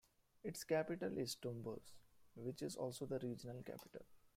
Its 0.43 0.63
capital 0.63 1.15
is 1.15 1.35
Tumbes, 1.35 1.91
which 2.35 2.63
is 2.63 2.75
also 2.75 3.05
the 3.05 3.19
regional 3.19 3.61
capital. 3.61 4.01